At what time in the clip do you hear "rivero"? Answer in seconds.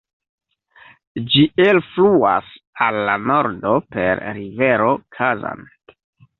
4.41-4.93